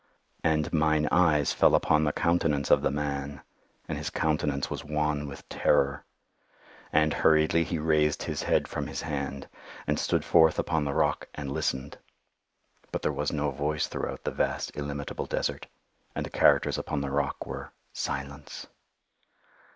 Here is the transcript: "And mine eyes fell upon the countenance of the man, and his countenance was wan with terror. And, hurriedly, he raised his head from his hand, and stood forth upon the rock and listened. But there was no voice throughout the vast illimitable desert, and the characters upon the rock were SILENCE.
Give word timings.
"And 0.43 0.73
mine 0.73 1.07
eyes 1.11 1.53
fell 1.53 1.75
upon 1.75 2.05
the 2.05 2.11
countenance 2.11 2.71
of 2.71 2.81
the 2.81 2.89
man, 2.89 3.41
and 3.87 3.99
his 3.99 4.09
countenance 4.09 4.67
was 4.67 4.83
wan 4.83 5.27
with 5.27 5.47
terror. 5.47 6.05
And, 6.91 7.13
hurriedly, 7.13 7.63
he 7.63 7.77
raised 7.77 8.23
his 8.23 8.41
head 8.41 8.67
from 8.67 8.87
his 8.87 9.03
hand, 9.03 9.47
and 9.85 9.99
stood 9.99 10.25
forth 10.25 10.57
upon 10.57 10.85
the 10.85 10.95
rock 10.95 11.27
and 11.35 11.51
listened. 11.51 11.99
But 12.91 13.03
there 13.03 13.13
was 13.13 13.31
no 13.31 13.51
voice 13.51 13.85
throughout 13.85 14.23
the 14.23 14.31
vast 14.31 14.75
illimitable 14.75 15.27
desert, 15.27 15.67
and 16.15 16.25
the 16.25 16.31
characters 16.31 16.79
upon 16.79 17.01
the 17.01 17.11
rock 17.11 17.45
were 17.45 17.71
SILENCE. 17.93 18.65